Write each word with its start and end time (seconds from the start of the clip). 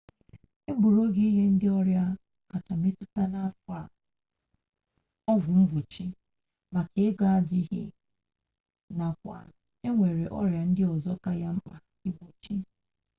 e 0.69 0.71
gburu 0.77 0.99
oge 1.05 1.23
ịnye 1.29 1.45
ndị 1.53 1.67
ọrịa 1.79 2.05
kacha 2.49 2.73
metụta 2.81 3.23
n'afọ 3.33 3.71
a 3.81 3.83
ọgwụ 5.33 5.51
mgbochi 5.61 6.05
maka 6.73 6.97
ego 7.07 7.25
adịghị 7.37 7.83
nakwa 8.97 9.37
enwere 9.87 10.25
ọrịa 10.39 10.63
ndị 10.69 10.83
ọzọ 10.93 11.11
ka 11.23 11.31
ya 11.41 11.49
mkpa 11.55 11.75
igbochi 12.07 12.55